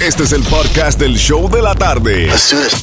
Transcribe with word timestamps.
Este 0.00 0.22
es 0.22 0.32
el 0.32 0.44
podcast 0.44 1.00
del 1.00 1.16
show 1.16 1.50
de 1.50 1.60
la 1.60 1.74
tarde. 1.74 2.30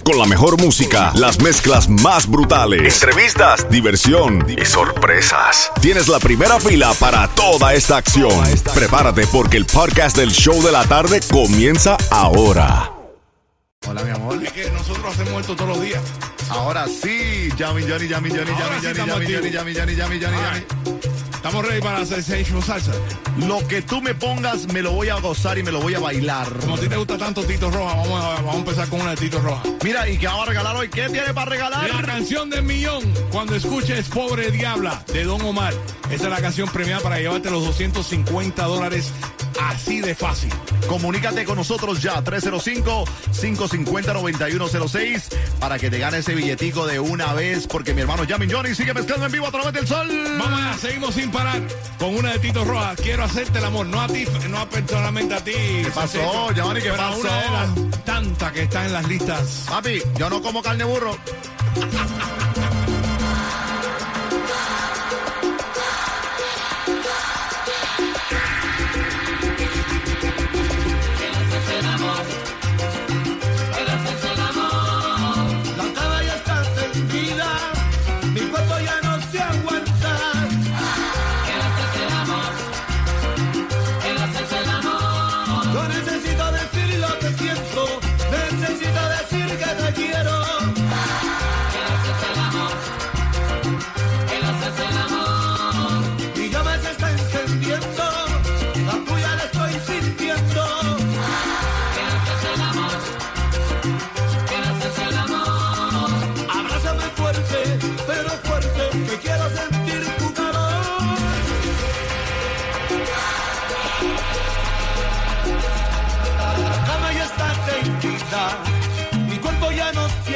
Con 0.03 0.19
la 0.19 0.25
mejor 0.25 0.61
música, 0.61 1.13
las 1.15 1.41
mezclas 1.41 1.87
más 1.87 2.27
brutales, 2.29 3.01
entrevistas, 3.01 3.69
diversión 3.69 4.45
y 4.49 4.65
sorpresas. 4.65 5.71
Tienes 5.81 6.09
la 6.09 6.19
primera 6.19 6.59
fila 6.59 6.93
para 6.99 7.29
toda 7.29 7.73
esta 7.73 7.95
acción. 7.97 8.43
Prepárate 8.73 9.25
porque 9.27 9.55
el 9.55 9.65
podcast 9.65 10.17
del 10.17 10.31
show 10.31 10.61
de 10.61 10.73
la 10.73 10.83
tarde 10.83 11.21
comienza 11.31 11.95
ahora. 12.11 12.91
Hola, 13.87 14.03
mi 14.03 14.11
amor. 14.11 14.43
Es 14.43 14.51
que 14.51 14.69
nosotros 14.71 15.05
hacemos 15.13 15.39
esto 15.39 15.55
todos 15.55 15.69
los 15.69 15.81
días. 15.81 16.03
Ahora 16.49 16.85
sí, 16.85 17.47
Yami, 17.55 17.83
Johnny, 17.83 18.09
Yami, 18.09 18.29
Johnny, 18.29 18.51
Yami, 18.51 18.81
Johnny, 18.81 18.97
Yami, 18.97 19.07
Johnny. 19.07 19.51
Yami, 19.51 19.73
Johnny, 19.73 19.95
Yami, 19.95 20.19
Johnny. 20.19 20.37
Yami. 20.37 21.14
Estamos 21.45 21.63
ready 21.63 21.79
para 21.79 21.99
la 21.99 22.05
Sensation 22.07 22.59
Salsa. 22.59 22.91
Lo 23.37 23.67
que 23.67 23.83
tú 23.83 24.01
me 24.01 24.15
pongas, 24.15 24.65
me 24.73 24.81
lo 24.81 24.93
voy 24.93 25.09
a 25.09 25.19
gozar 25.19 25.59
y 25.59 25.61
me 25.61 25.71
lo 25.71 25.79
voy 25.79 25.93
a 25.93 25.99
bailar. 25.99 26.51
Como 26.51 26.73
a 26.73 26.79
ti 26.79 26.89
te 26.89 26.97
gusta 26.97 27.19
tanto 27.19 27.43
Tito 27.43 27.69
Roja, 27.69 27.97
vamos 27.97 28.19
a, 28.19 28.29
vamos 28.37 28.55
a 28.55 28.57
empezar 28.57 28.89
con 28.89 29.01
una 29.01 29.11
de 29.11 29.17
Tito 29.17 29.39
Roja. 29.39 29.61
Mira, 29.83 30.09
¿y 30.09 30.17
qué 30.17 30.25
vamos 30.25 30.47
a 30.47 30.49
regalar 30.49 30.75
hoy? 30.75 30.89
¿Qué 30.89 31.07
tiene 31.07 31.35
para 31.35 31.51
regalar? 31.51 31.87
La 31.87 32.01
canción 32.01 32.49
del 32.49 32.63
millón, 32.63 33.03
cuando 33.31 33.53
escuches 33.53 34.09
Pobre 34.09 34.49
Diabla, 34.49 35.03
de 35.13 35.23
Don 35.23 35.39
Omar. 35.43 35.71
Esa 36.09 36.23
es 36.23 36.29
la 36.31 36.41
canción 36.41 36.67
premiada 36.67 37.03
para 37.03 37.19
llevarte 37.19 37.51
los 37.51 37.63
250 37.63 38.63
dólares 38.63 39.13
así 39.61 40.01
de 40.01 40.15
fácil. 40.15 40.51
Comunícate 40.87 41.45
con 41.45 41.57
nosotros 41.57 42.01
ya, 42.01 42.23
305-550-9106, 42.23 45.23
para 45.59 45.77
que 45.79 45.89
te 45.89 45.99
gane 45.99 46.19
ese 46.19 46.35
billetico 46.35 46.85
de 46.85 46.99
una 46.99 47.33
vez, 47.33 47.67
porque 47.67 47.93
mi 47.93 48.01
hermano 48.01 48.23
Yami 48.23 48.49
Johnny 48.51 48.75
sigue 48.75 48.93
mezclando 48.93 49.25
en 49.25 49.31
vivo 49.31 49.47
a 49.47 49.51
través 49.51 49.73
del 49.73 49.87
sol. 49.87 50.07
Vamos 50.37 50.59
allá, 50.59 50.77
seguimos 50.77 51.15
sin 51.15 51.31
parar 51.31 51.61
con 51.97 52.15
una 52.15 52.33
de 52.33 52.39
Tito 52.39 52.65
Roja. 52.65 52.95
Quiero 52.95 53.23
hacerte 53.23 53.59
el 53.59 53.65
amor, 53.65 53.85
no 53.87 54.01
a 54.01 54.07
ti, 54.07 54.25
no 54.49 54.59
a 54.59 54.69
personalmente 54.69 55.33
a 55.33 55.43
ti. 55.43 55.51
¿Qué 55.51 55.91
pasó, 55.93 56.51
Giovanni? 56.53 56.81
¿Qué 56.81 56.91
pasó? 56.91 57.19
una 57.19 57.41
de 57.41 57.49
las 57.49 57.69
tantas 58.03 58.51
que 58.51 58.63
están 58.63 58.85
en 58.85 58.93
las 58.93 59.07
listas. 59.07 59.65
Papi, 59.67 60.01
yo 60.17 60.29
no 60.29 60.41
como 60.41 60.61
carne 60.61 60.83
burro. 60.83 61.17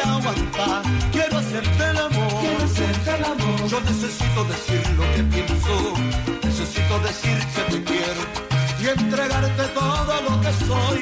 No 0.09 0.21
se 0.21 0.27
aguanta. 0.29 0.81
Quiero 1.11 1.37
hacerte 1.37 1.83
el 1.91 1.97
amor, 1.97 2.31
quiero 2.41 2.63
hacerte 2.63 3.09
el 3.17 3.25
amor. 3.25 3.69
Yo 3.69 3.79
necesito 3.81 4.43
decir 4.45 4.83
lo 4.97 5.03
que 5.13 5.23
pienso, 5.23 5.75
necesito 6.43 6.99
decir 6.99 7.37
que 7.53 7.61
te 7.71 7.83
quiero 7.83 8.21
y 8.81 8.87
entregarte 8.87 9.63
todo 9.79 10.21
lo 10.27 10.41
que 10.41 10.51
soy. 10.67 11.01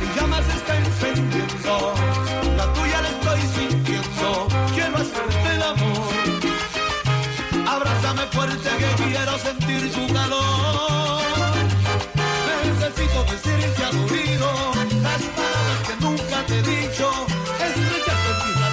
Mi 0.00 0.06
llama 0.16 0.38
se 0.46 0.52
está 0.60 0.76
encendiendo, 0.76 1.94
la 2.56 2.72
tuya 2.74 3.02
la 3.02 3.08
estoy 3.08 3.40
sintiendo. 3.56 4.48
Quiero 4.74 4.96
hacerte 4.96 5.48
el 5.56 5.62
amor. 5.62 6.12
Abrázame 7.74 8.22
fuerte 8.32 8.70
que 8.80 9.04
quiero 9.04 9.38
sentir 9.38 9.92
tu 9.92 10.12
calor. 10.12 11.22
Necesito 12.64 13.24
decirte 13.24 13.84
al 13.84 13.96
oído 14.04 14.50
las 15.02 15.22
palabras 15.36 15.75
te 16.46 16.58
he 16.58 16.62
dicho. 16.62 17.26
Estrecharte 17.58 18.30
en 18.30 18.65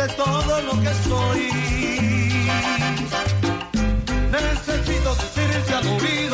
entregarte 0.00 0.14
todo 0.16 0.62
lo 0.62 0.72
que 0.80 0.92
soy. 1.08 1.50
Necesito 4.30 5.14
decirte 5.14 5.74
al 5.74 5.86
oído 5.88 6.29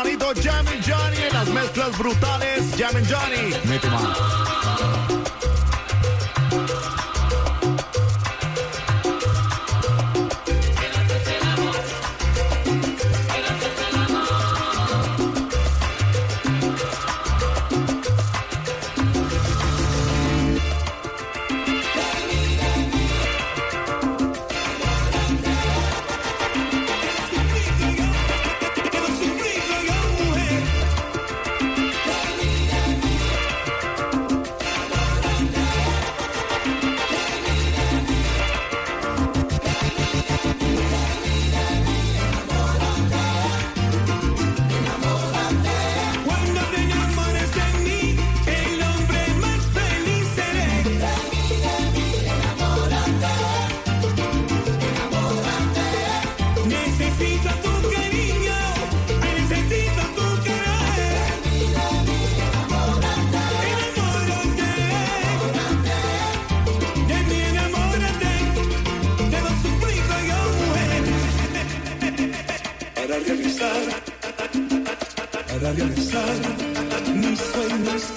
hermanito 0.00 0.32
Johnny 0.34 1.22
en 1.22 1.32
las 1.32 1.48
mezclas 1.48 1.98
brutales. 1.98 2.74
Jammin 2.78 3.04
Johnny. 3.06 4.29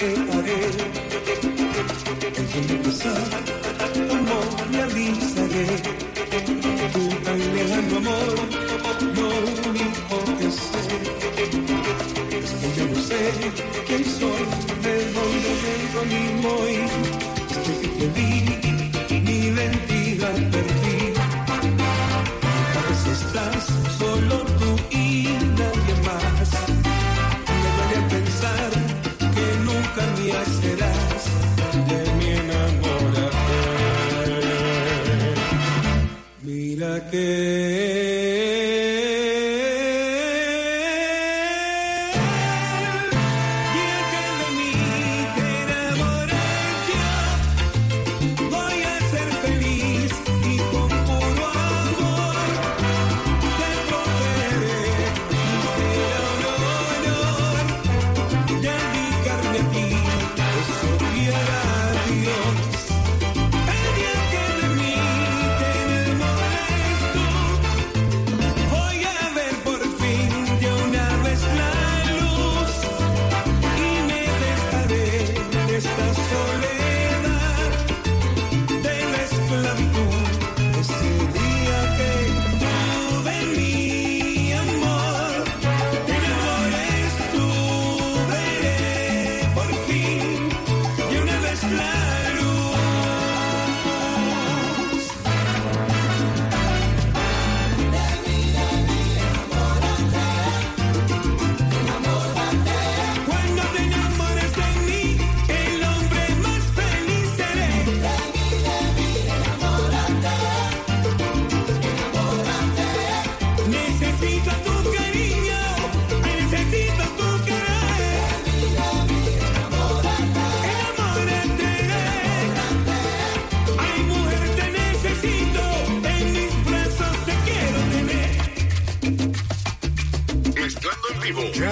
hey, 0.04 0.16
hey. 0.16 0.33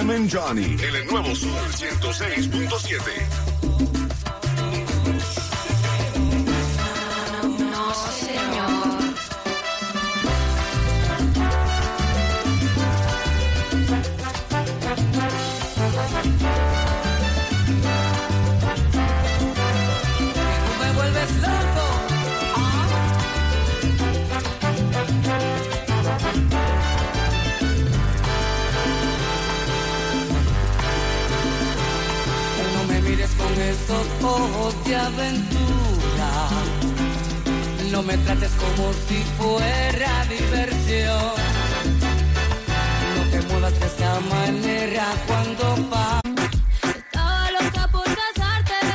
Jam 0.02 0.10
and 0.10 0.28
Johnny 0.28 0.76
el 0.82 1.06
nuevo 1.06 1.32
Sur 1.32 1.52
106.7. 1.70 3.41
No 37.90 38.02
me 38.02 38.16
trates 38.18 38.52
como 38.52 38.92
si 39.06 39.16
fuera 39.36 40.24
diversión. 40.24 41.32
No 43.16 43.22
te 43.30 43.40
muevas 43.48 43.78
de 43.80 43.86
esa 43.86 44.20
manera 44.20 45.06
cuando 45.26 45.90
va. 45.90 46.20
Estaba 46.96 47.50
loca 47.50 47.88
por 47.88 48.04
casarte, 48.04 48.74
de 48.86 48.94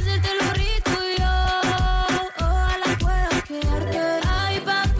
hacerte 0.00 0.28
lo 0.40 0.52
rico 0.54 0.90
y 1.14 1.20
yo. 1.20 1.26
A 1.26 2.76
las 2.84 2.96
cuerdas 2.98 3.42
que 3.46 3.60
arregla. 3.66 4.92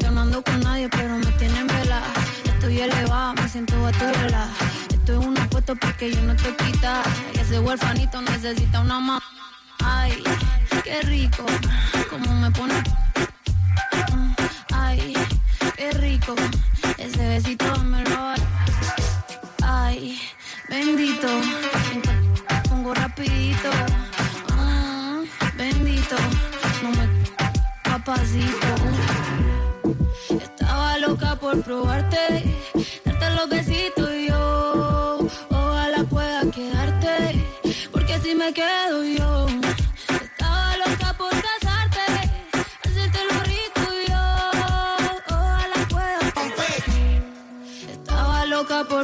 Yo 0.00 0.10
no 0.12 0.20
ando 0.20 0.42
con 0.42 0.60
nadie, 0.60 0.88
pero 0.90 1.16
me 1.18 1.32
tienen 1.32 1.66
vela. 1.66 2.02
Estoy 2.44 2.80
elevado, 2.80 3.34
me 3.34 3.48
siento 3.48 3.80
guato 3.80 4.06
de 4.06 4.30
la. 4.30 4.48
Esto 4.90 5.20
una 5.20 5.48
cuota 5.48 5.74
porque 5.74 6.12
yo 6.12 6.22
no 6.22 6.36
te 6.36 6.54
quita. 6.56 7.02
Ese 7.52 7.60
huerfanito 7.60 8.22
necesita 8.22 8.80
una 8.80 8.98
mamá. 8.98 9.18
Ay, 9.84 10.24
qué 10.84 11.02
rico, 11.02 11.44
como 12.08 12.34
me 12.40 12.50
pone. 12.50 12.82
Ay, 14.72 15.12
qué 15.76 15.90
rico, 15.90 16.34
ese 16.96 17.28
besito 17.28 17.66
me 17.84 18.02
lo 18.04 18.32
Ay, 19.62 20.18
bendito, 20.70 21.28
pongo 22.70 22.94
rapidito. 22.94 23.68
Ah, 24.56 25.20
bendito, 25.54 26.16
no 26.82 26.88
me 26.88 27.06
papacito. 27.84 28.74
Estaba 30.40 30.96
loca 30.96 31.36
por 31.36 31.62
probarte 31.62 32.61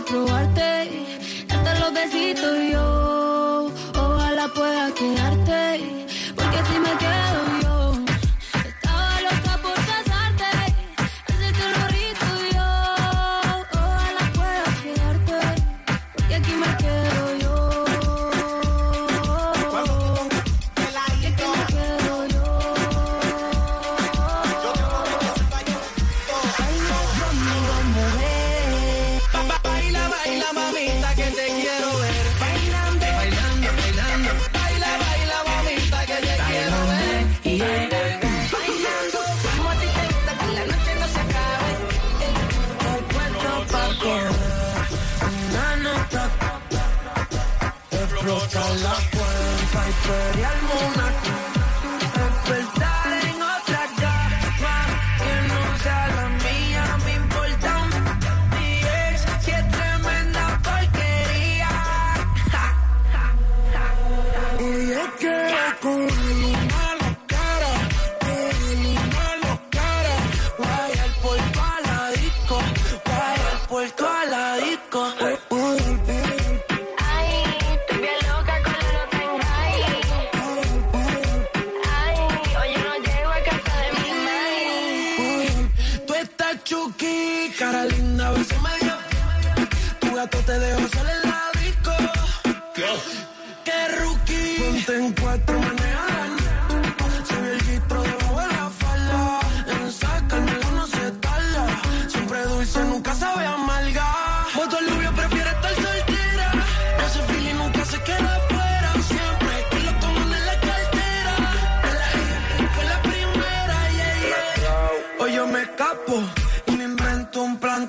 probarte, 0.08 0.88
darte 1.48 1.80
los 1.80 1.92
besitos 1.92 2.58
y 2.58 2.67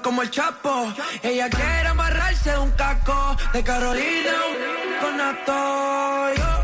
como 0.09 0.23
el 0.23 0.31
Chapo. 0.31 0.91
Ella 1.21 1.47
quiere 1.51 1.87
amarrarse 1.87 2.57
un 2.57 2.71
caco 2.71 3.37
de 3.53 3.63
Carolina 3.63 4.33
con 4.99 5.21
Atoyo. 5.21 6.58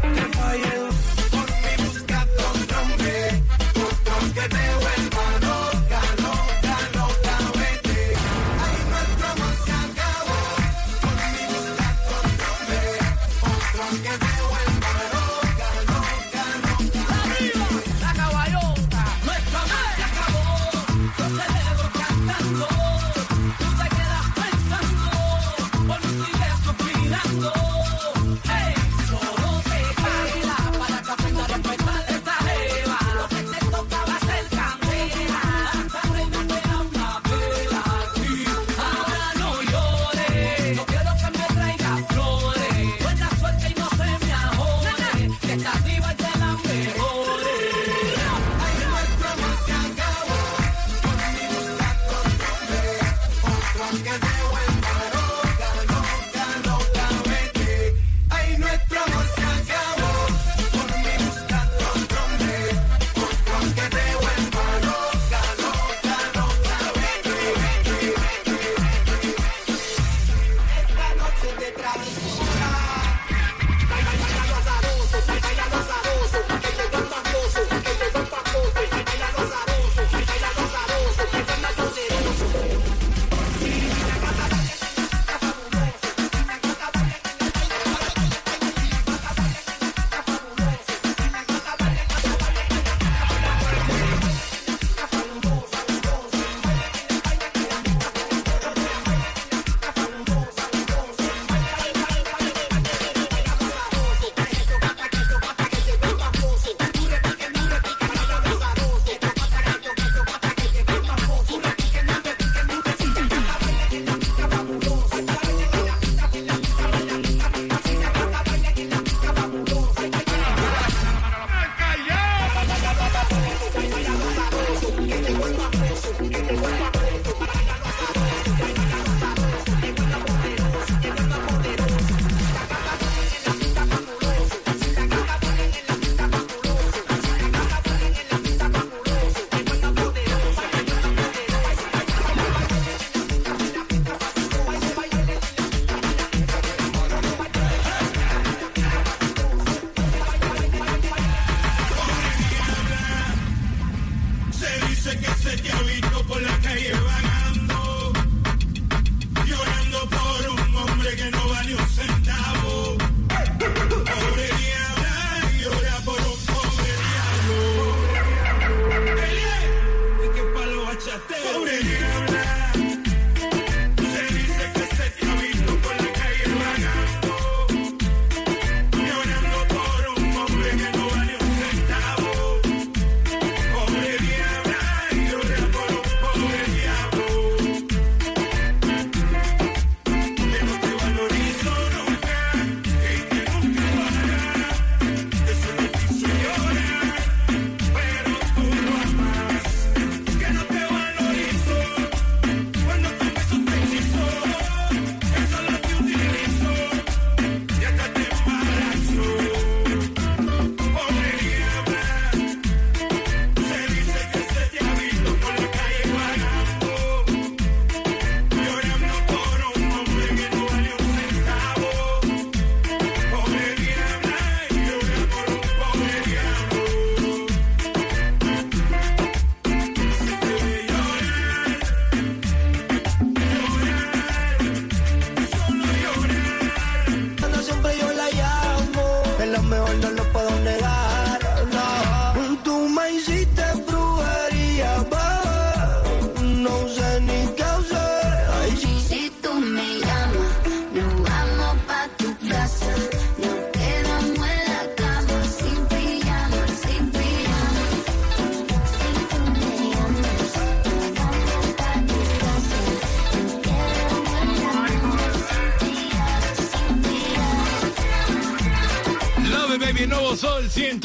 Cause 54.03 54.34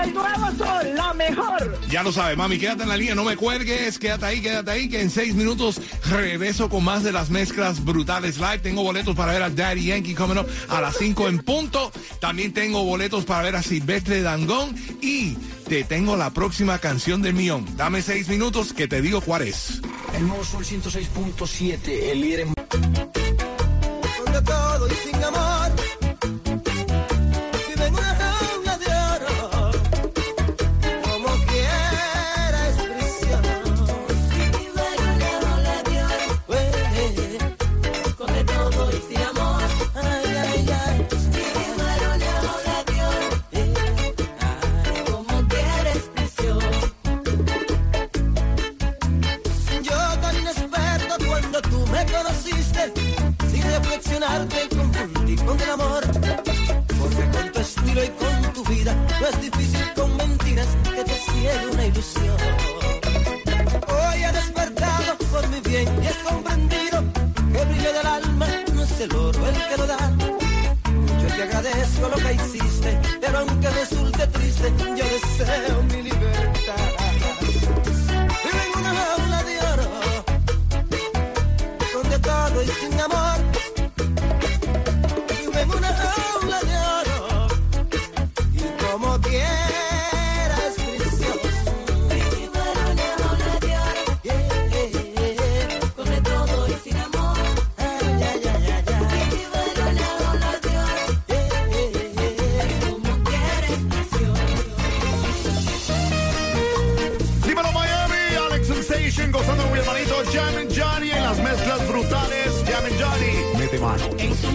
El 0.04 0.14
nuevo 0.14 0.48
sol, 0.58 0.96
la 0.96 1.14
mejor. 1.14 1.80
Ya 1.90 2.04
lo 2.04 2.12
sabes, 2.12 2.38
mami, 2.38 2.58
quédate 2.60 2.84
en 2.84 2.90
la 2.90 2.98
línea, 2.98 3.16
no 3.16 3.24
me 3.24 3.36
cuelgues, 3.36 3.98
quédate 3.98 4.26
ahí, 4.26 4.42
quédate 4.42 4.72
ahí, 4.72 4.90
que 4.90 5.02
en 5.02 5.10
seis 5.10 5.34
minutos 5.34 5.82
regreso 6.10 6.70
con 6.70 6.84
más 6.84 7.04
de 7.04 7.12
las 7.12 7.30
mezclas 7.30 7.84
brutales 7.84 8.38
live. 8.38 8.60
Tengo 8.60 8.84
boletos 8.84 9.16
para 9.16 9.34
ver 9.34 9.44
a 9.44 9.50
Daddy 9.50 9.86
Yankee 9.86 10.14
coming 10.14 10.38
up 10.38 10.48
a 10.70 10.82
las 10.82 10.98
5 10.98 11.28
en 11.28 11.40
punto. 11.40 11.92
También 12.20 12.54
tengo 12.54 12.84
boletos 12.84 13.26
para 13.26 13.44
ver 13.44 13.56
a 13.56 13.64
Silvestre 13.64 14.22
Dangón 14.22 14.76
y 15.02 15.36
te 15.68 15.84
tengo 15.84 16.16
la 16.16 16.30
próxima 16.32 16.80
canción 16.80 17.22
del 17.22 17.34
millón. 17.34 17.66
Dame 17.76 18.02
seis 18.02 18.28
minutos 18.30 18.74
que 18.74 18.88
te 18.88 19.02
digo 19.02 19.22
cuál 19.22 19.44
es. 19.44 19.82
El 20.16 20.28
nuevo 20.28 20.44
Sol 20.44 20.64
106.7, 20.64 21.88
el 22.12 22.22
líder 22.22 22.40
en 22.42 22.54
todo 24.44 24.88
y 24.88 24.96
sin 24.96 25.24
amor 25.24 25.47
con 55.46 55.60
el 55.60 55.70
amor. 55.72 56.04
Porque 57.00 57.24
con 57.32 57.52
tu 57.52 57.60
estilo 57.60 58.04
y 58.04 58.10
con 58.10 58.54
tu 58.54 58.64
vida 58.66 58.94
no 59.20 59.28
es 59.28 59.42
difícil 59.42 59.94
con 59.96 60.18
mentiras 60.18 60.68
que 60.84 61.04
te 61.04 61.14
ciegue 61.14 61.68
una 61.74 61.86
ilusión. 61.86 62.38
Hoy 63.88 64.24
he 64.24 64.32
despertado 64.32 65.18
por 65.32 65.48
mi 65.50 65.60
bien 65.62 65.88
y 66.04 66.08
he 66.08 66.30
comprendido 66.30 67.04
que 67.52 67.62
el 67.62 67.68
brillo 67.70 67.94
del 67.94 68.08
alma 68.08 68.48
no 68.74 68.84
es 68.84 69.00
el 69.02 69.16
oro 69.16 69.48
el 69.48 69.68
que 69.68 69.78
lo 69.78 69.88
da. 69.88 70.12
Yo 71.22 71.28
te 71.36 71.44
agradezco 71.44 72.10
lo 72.10 72.18
que 72.18 72.34
hiciste, 72.34 73.00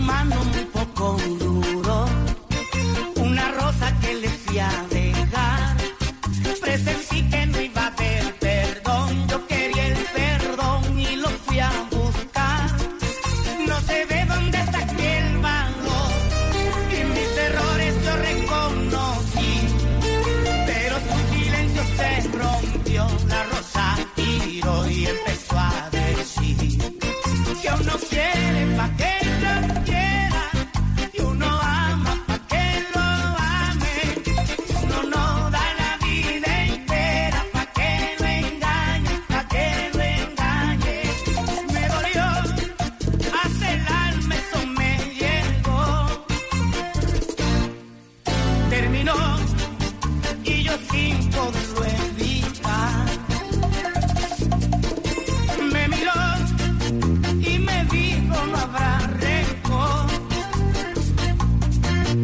mano. 0.00 0.36
muy 0.44 0.64
poco 0.66 1.16
duro, 1.38 1.81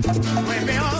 We 0.08 0.64
be 0.64 0.76
on. 0.78 0.97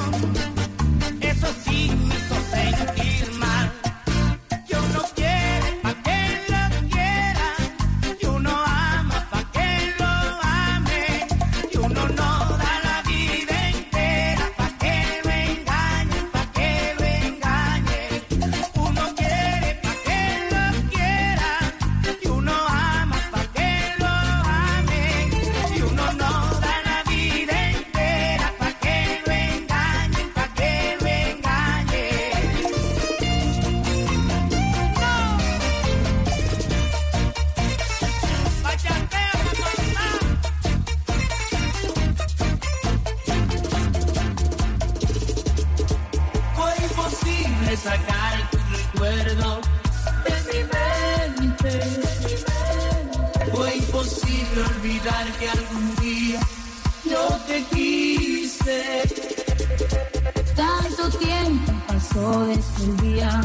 Desde 62.19 62.85
el 62.85 62.97
día 62.97 63.41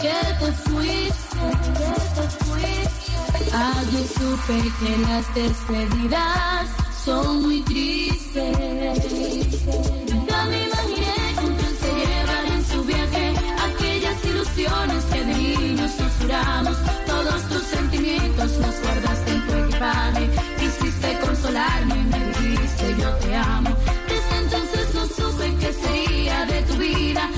que 0.00 0.12
te 0.40 0.52
fuiste, 0.52 1.38
que 1.76 1.90
te 2.16 2.24
fuiste. 2.44 3.56
Ayer 3.56 4.06
supe 4.08 4.56
que 4.80 4.92
las 4.98 5.34
despedidas 5.34 6.68
son 7.04 7.42
muy 7.42 7.60
tristes. 7.62 8.56
Ya 10.28 10.44
me 10.46 10.64
imaginé 10.66 11.16
quién 11.38 11.74
se 11.82 11.90
llevan 12.00 12.46
en 12.52 12.64
su 12.64 12.84
viaje 12.84 13.34
aquellas 13.68 14.24
ilusiones 14.24 15.04
que 15.04 15.24
de 15.24 15.34
niños 15.34 15.90
susurramos. 15.92 16.76
Todos 17.06 17.42
tus 17.48 17.62
sentimientos 17.62 18.50
los 18.58 18.80
guardaste 18.82 19.30
en 19.30 19.46
tu 19.46 19.54
equipaje. 19.54 20.30
Quisiste 20.58 21.18
consolarme 21.24 21.96
y 21.96 22.04
me 22.04 22.18
dijiste 22.26 22.96
yo 22.98 23.10
te 23.18 23.36
amo. 23.36 23.70
Desde 24.08 24.36
entonces 24.44 24.94
no 24.94 25.06
supe 25.06 25.54
qué 25.60 25.72
sería 25.72 26.44
de 26.46 26.62
tu 26.62 26.74
vida. 26.74 27.30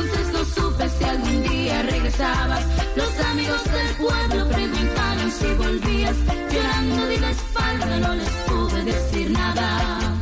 Entonces 0.00 0.32
no 0.32 0.44
supe 0.46 0.88
si 0.88 1.04
algún 1.04 1.42
día 1.42 1.82
regresabas. 1.82 2.64
Los 2.96 3.20
amigos 3.26 3.64
del 3.64 3.96
pueblo 3.96 4.48
preguntaron 4.48 5.30
si 5.30 5.46
volvías. 5.54 6.16
Llorando 6.50 7.06
de 7.06 7.20
la 7.20 7.30
espalda 7.30 7.96
no 7.98 8.14
les 8.14 8.28
pude 8.48 8.84
decir 8.84 9.30
nada. 9.30 10.20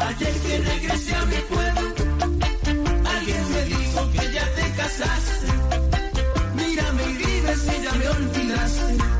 Ayer 0.00 0.34
que 0.40 0.58
regresé 0.58 1.14
a 1.14 1.24
mi 1.26 1.36
pueblo, 1.48 1.94
alguien 3.14 3.52
me 3.52 3.64
dijo 3.64 4.10
que 4.10 4.32
ya 4.32 4.54
te 4.56 4.72
casaste. 4.76 5.46
Mírame 6.56 7.02
y 7.04 7.16
dime 7.16 7.56
si 7.56 7.82
ya 7.84 7.92
me 7.92 8.08
olvidaste. 8.08 9.13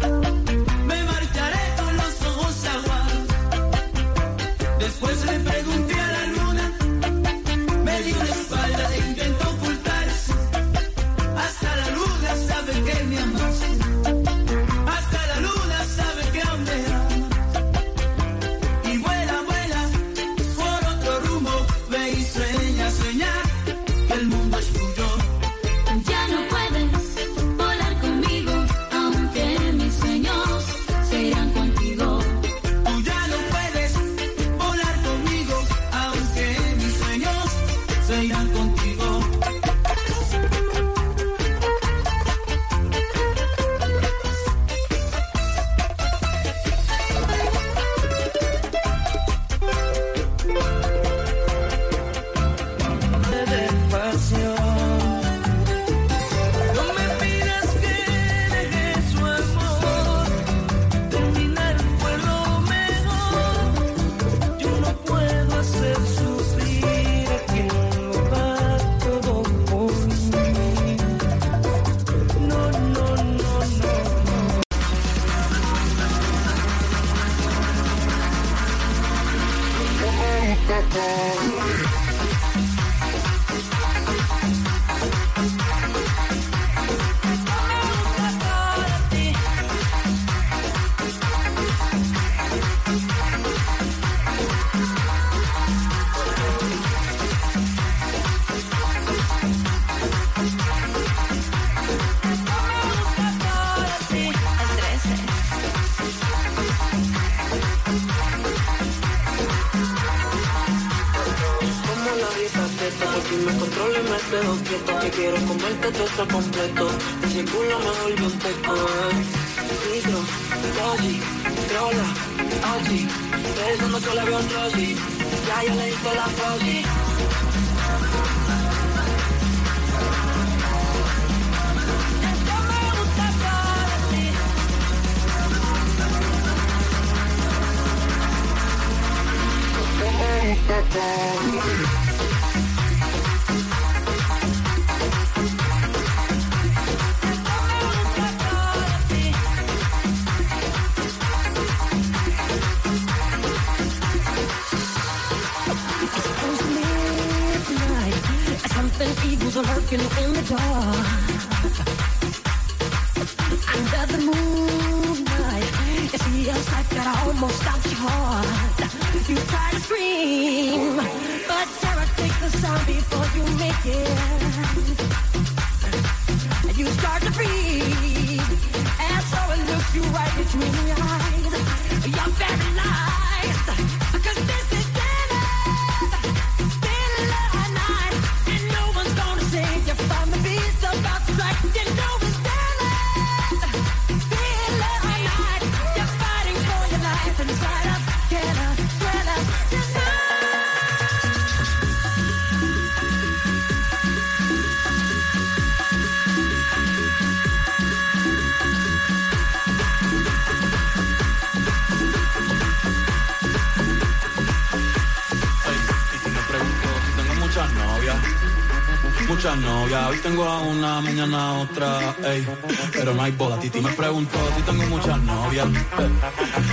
Muchas 219.54 219.60
novias. 219.60 220.10
Hoy 220.10 220.18
tengo 220.18 220.44
a 220.44 220.60
una, 220.60 221.00
mañana 221.00 221.60
otra, 221.60 222.14
ey. 222.24 222.46
Pero 222.92 223.14
no 223.14 223.22
hay 223.22 223.32
boda. 223.32 223.58
Titi 223.60 223.80
me 223.80 223.92
preguntó 223.92 224.38
si 224.56 224.62
tengo 224.62 224.84
muchas 224.84 225.20
novias, 225.22 225.66
eh, 225.66 226.08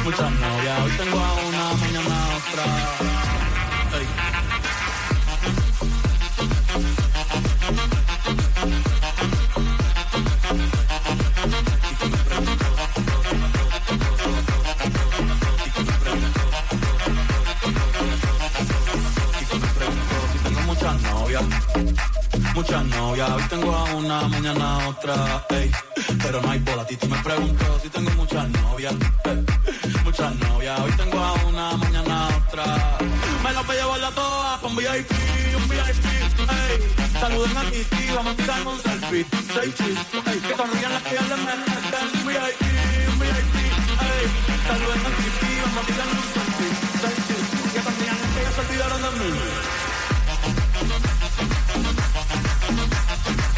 muchas 0.04 0.32
novias. 0.32 0.80
Hoy 0.82 0.92
tengo 0.92 1.20
a 1.20 1.34
una, 1.34 1.74
mañana 1.74 2.16
otra, 2.38 3.41
una, 24.04 24.28
mañana 24.28 24.88
otra, 24.90 25.46
ey. 25.50 25.72
Pero 26.24 26.42
no 26.42 26.50
hay 26.50 26.60
bola, 26.60 26.86
Titi 26.86 27.08
me 27.08 27.18
pregunto 27.24 27.80
si 27.82 27.90
tengo 27.90 28.10
muchas 28.12 28.50
novias, 28.50 28.94
muchas 30.04 30.36
novias. 30.36 30.80
Hoy 30.80 30.92
tengo 30.94 31.20
a 31.20 31.34
una, 31.34 31.78
mañana 31.78 32.28
otra. 32.38 32.98
Me 33.44 33.54
la 33.54 33.62
voy 33.62 33.76
a 33.76 33.80
llevarla 33.80 34.12
con 34.62 34.76
VIP, 34.76 35.12
un 35.56 35.70
VIP, 35.70 36.06
ey. 36.50 37.20
Saluden 37.20 37.58
a 37.58 37.64
Titi, 37.70 38.08
vamos 38.16 38.34
a 38.34 38.38
tirar 38.38 38.68
un 38.68 38.82
selfie. 38.82 39.26
Seis 39.54 39.76
chis, 39.76 39.98
ey. 40.28 40.40
Que 40.40 40.56
sonrían 40.56 40.94
las 40.94 41.04
que 41.04 41.18
hablan 41.18 41.46
de 41.46 41.52
un 41.52 42.28
VIP, 42.28 42.62
un 43.12 43.20
VIP, 43.20 43.56
ey. 44.10 44.26
Saluden 44.68 45.06
a 45.06 45.12
Titi, 45.18 45.52
vamos 45.62 45.84
a 45.84 45.88
tirar 45.88 46.08
un 46.08 46.28
selfie. 46.34 46.72
Seis 47.02 47.20
chis, 47.28 47.74
que 47.74 47.82
sonrían 47.82 48.18
las 48.22 48.30
que 48.34 48.42
ya 48.44 48.52
se 48.52 48.62
olvidaron 48.62 49.02
de 49.02 49.12
mí. 49.20 49.91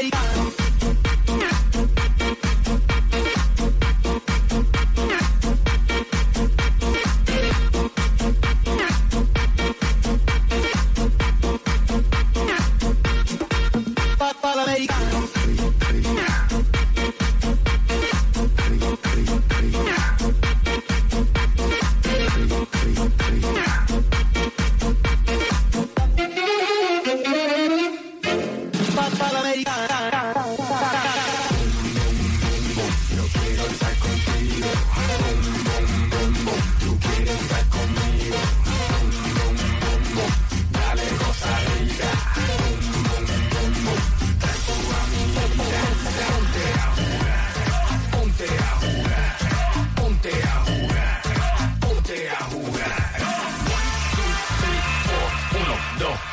americano. 0.00 0.29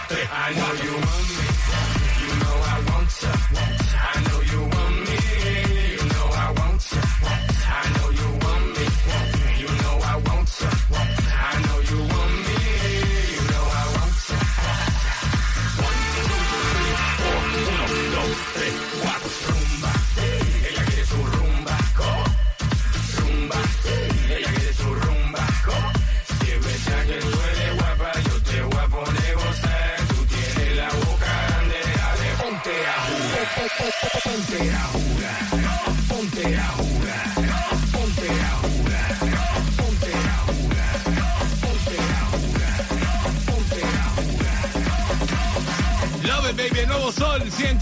I 0.09 0.53
know 0.53 0.71
you 0.83 0.93
want 0.93 1.29
me, 1.29 1.56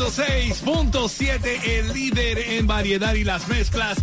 106.7, 0.05 1.63
el 1.63 1.93
líder 1.93 2.37
en 2.37 2.67
variedad 2.67 3.15
y 3.15 3.23
las 3.23 3.47
mezclas 3.47 3.97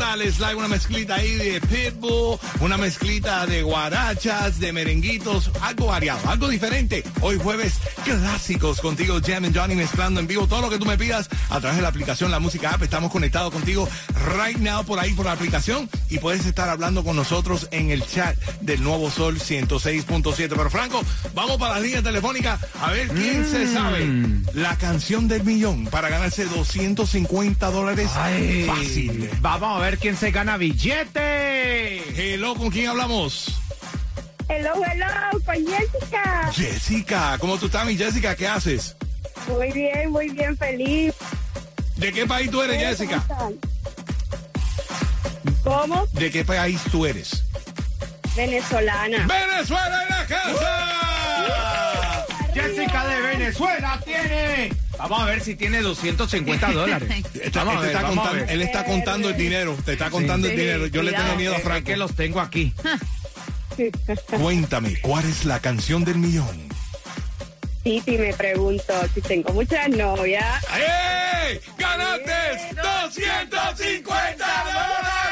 brutales. 0.00 0.40
Live, 0.40 0.54
una 0.54 0.68
mezclita 0.68 1.16
ahí 1.16 1.34
de 1.34 1.60
pitbull, 1.60 2.38
una 2.60 2.78
mezclita 2.78 3.46
de 3.46 3.62
guarachas, 3.62 4.58
de 4.58 4.72
merenguitos, 4.72 5.50
algo 5.60 5.88
variado, 5.88 6.20
algo 6.30 6.48
diferente. 6.48 7.04
Hoy 7.20 7.38
jueves 7.38 7.74
clásicos 8.04 8.80
contigo, 8.80 9.18
Jam 9.24 9.44
and 9.44 9.56
Johnny 9.56 9.74
mezclando 9.74 10.20
en 10.20 10.26
vivo 10.26 10.46
todo 10.46 10.62
lo 10.62 10.70
que 10.70 10.78
tú 10.78 10.86
me 10.86 10.96
pidas 10.96 11.28
a 11.50 11.60
través 11.60 11.76
de 11.76 11.82
la 11.82 11.88
aplicación 11.88 12.30
La 12.30 12.38
Música 12.38 12.70
App. 12.70 12.82
Estamos 12.82 13.12
conectados 13.12 13.52
contigo 13.52 13.86
right 14.38 14.56
now 14.56 14.84
por 14.84 14.98
ahí 14.98 15.12
por 15.12 15.26
la 15.26 15.32
aplicación 15.32 15.88
y 16.08 16.18
puedes 16.18 16.46
estar 16.46 16.70
hablando 16.70 17.04
con 17.04 17.14
nosotros 17.14 17.68
en 17.70 17.90
el 17.90 18.06
chat 18.06 18.36
del 18.62 18.82
nuevo 18.82 19.10
Sol 19.10 19.38
106.7. 19.38 20.34
Pero 20.48 20.70
Franco, 20.70 21.02
vamos 21.34 21.58
para 21.58 21.74
la 21.74 21.80
línea 21.80 22.02
telefónica 22.02 22.58
a 22.80 22.90
ver 22.90 23.08
quién 23.08 23.46
se 23.46 23.70
sabe 23.70 24.08
la 24.54 24.76
canción 24.78 25.28
del 25.28 25.44
millón 25.44 25.86
para 25.86 26.08
ganarse 26.08 26.46
250 26.46 27.70
dólares 27.70 28.10
Ay, 28.16 28.64
fácil. 28.66 29.30
Vamos 29.42 29.76
a 29.76 29.84
ver 29.84 29.89
quién 29.98 30.16
se 30.16 30.30
gana 30.30 30.56
billete. 30.56 32.32
Hello, 32.34 32.54
¿con 32.54 32.70
quién 32.70 32.88
hablamos? 32.88 33.60
Hello, 34.48 34.72
hello, 34.84 35.40
con 35.44 35.56
Jessica. 35.66 36.50
Jessica, 36.52 37.36
¿cómo 37.38 37.56
tú 37.56 37.66
estás, 37.66 37.86
mi 37.86 37.96
Jessica? 37.96 38.34
¿Qué 38.34 38.48
haces? 38.48 38.96
Muy 39.48 39.70
bien, 39.72 40.10
muy 40.10 40.28
bien, 40.30 40.56
feliz. 40.56 41.14
¿De 41.96 42.12
qué 42.12 42.26
país 42.26 42.50
tú 42.50 42.62
eres, 42.62 42.78
Jessica? 42.78 43.22
¿Cómo? 45.62 46.06
¿De 46.12 46.30
qué 46.30 46.44
país 46.44 46.80
tú 46.90 47.06
eres? 47.06 47.44
Venezolana. 48.36 49.26
¡Venezuela 49.26 50.02
en 50.02 50.08
la 50.08 50.26
casa! 50.26 50.99
Jessica 52.54 53.06
de 53.06 53.20
Venezuela 53.20 54.00
tiene 54.04 54.72
Vamos 54.98 55.22
a 55.22 55.24
ver 55.26 55.40
si 55.40 55.54
tiene 55.54 55.80
250 55.80 56.72
dólares. 56.72 57.08
Está- 57.42 57.64
Vamos 57.64 57.76
a 57.76 57.80
él, 57.80 57.86
ver, 57.86 57.96
está 57.96 58.02
vamos 58.02 58.18
a 58.18 58.22
contando, 58.30 58.46
ver. 58.46 58.54
él 58.54 58.62
está 58.62 58.84
contando 58.84 59.28
el 59.30 59.36
dinero. 59.36 59.76
Te 59.84 59.92
está 59.92 60.10
contando 60.10 60.46
el 60.48 60.54
Sí. 60.54 60.60
dinero. 60.60 60.86
Yo 60.88 61.02
le 61.02 61.12
tengo 61.12 61.36
miedo 61.36 61.54
a 61.54 61.58
es 61.58 61.62
Franco. 61.64 61.86
que 61.86 61.96
los 61.96 62.14
tengo 62.14 62.40
aquí. 62.40 62.74
Cuéntame, 64.38 65.00
¿cuál 65.00 65.24
es 65.24 65.44
la 65.46 65.60
canción 65.60 66.04
del 66.04 66.16
millón? 66.18 66.68
Titi 67.82 68.18
me 68.18 68.34
pregunto 68.34 68.92
si 69.14 69.22
tengo 69.22 69.54
muchas 69.54 69.88
novias. 69.88 70.62
¡Ey! 70.74 71.60
¡Ganaste 71.78 72.74
250 72.76 74.44
¡Jessica 74.44 75.29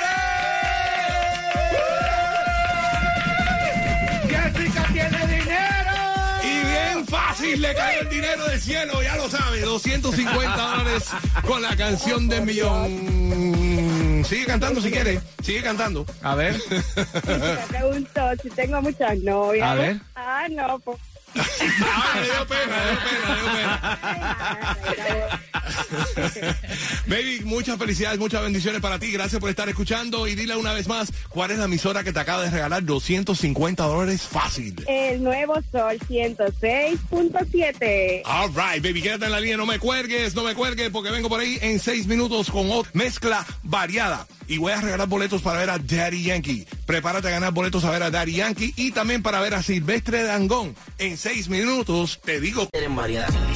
le 7.69 7.75
cayó 7.75 8.01
el 8.01 8.09
dinero 8.09 8.45
del 8.47 8.61
cielo, 8.61 9.03
ya 9.03 9.17
lo 9.17 9.29
sabe, 9.29 9.61
250 9.61 10.57
dólares 10.57 11.11
con 11.47 11.61
la 11.63 11.77
canción 11.77 12.29
del 12.29 12.43
millón. 12.43 14.25
Sigue 14.25 14.47
cantando 14.47 14.81
si 14.81 14.91
quiere, 14.91 15.21
sigue 15.43 15.63
cantando. 15.63 16.07
A 16.23 16.35
ver. 16.35 16.57
Me 16.71 17.67
pregunto 17.69 18.21
si 18.43 18.51
tengo 18.51 18.81
muchas 18.81 19.19
novias. 19.19 19.69
A 19.69 19.75
ver. 19.75 20.01
Ah, 20.17 20.47
no, 20.51 20.79
pues. 20.79 20.99
Ah, 21.39 22.15
le 22.21 22.25
dio 22.25 22.47
pena, 22.47 22.77
le 22.85 22.91
dio 22.91 23.01
pena, 23.05 24.79
le 24.85 24.95
dio 24.97 25.05
pena. 25.05 25.48
Baby, 27.07 27.43
muchas 27.45 27.79
felicidades, 27.79 28.19
muchas 28.19 28.43
bendiciones 28.43 28.81
para 28.81 28.99
ti. 28.99 29.13
Gracias 29.13 29.39
por 29.41 29.51
estar 29.51 29.69
escuchando. 29.69 30.27
Y 30.27 30.35
dile 30.35 30.57
una 30.57 30.73
vez 30.73 30.89
más, 30.89 31.13
¿cuál 31.29 31.51
es 31.51 31.59
la 31.59 31.67
emisora 31.67 32.03
que 32.05 32.13
te 32.13 32.21
acaba 32.21 32.45
de 32.45 32.51
regalar 32.51 32.83
250 32.85 33.83
dólares 33.85 34.23
fácil? 34.23 34.83
El 34.87 35.23
nuevo 35.23 35.55
sol 35.71 35.99
106.7. 36.09 38.23
All 38.25 38.49
right, 38.49 38.83
baby, 38.83 39.03
quédate 39.03 39.27
en 39.27 39.33
la 39.33 39.41
línea, 39.41 39.57
no 39.57 39.67
me 39.67 39.79
cuelgues, 39.79 40.35
no 40.35 40.43
me 40.45 40.55
cuelgues, 40.55 40.91
porque 40.91 41.11
vengo 41.11 41.29
por 41.29 41.41
ahí 41.41 41.59
en 41.61 41.79
seis 41.81 42.07
minutos 42.07 42.51
con 42.51 42.71
otra 42.71 42.91
mezcla 42.95 43.45
variada. 43.63 44.27
Y 44.47 44.59
voy 44.59 44.73
a 44.73 44.81
regalar 44.81 45.09
boletos 45.09 45.43
para 45.43 45.59
ver 45.61 45.71
a 45.71 45.79
Daddy 45.79 46.25
Yankee. 46.25 46.67
Prepárate 46.87 47.29
a 47.29 47.33
ganar 47.33 47.53
boletos 47.53 47.85
a 47.85 47.91
ver 47.91 48.03
a 48.03 48.11
Daddy 48.11 48.37
Yankee 48.37 48.73
y 48.77 48.93
también 48.93 49.23
para 49.23 49.41
ver 49.41 49.55
a 49.55 49.63
Silvestre 49.63 50.23
Dangón. 50.23 50.75
En 50.99 51.19
seis 51.19 51.49
minutos, 51.49 52.21
te 52.25 52.41
digo. 52.41 52.69
En 52.73 52.97
variedad. 52.97 53.29